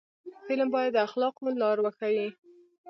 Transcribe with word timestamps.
فلم 0.45 0.67
باید 0.73 0.91
د 0.95 0.97
اخلاقو 1.07 1.45
لار 1.61 1.77
وښيي 1.81 2.27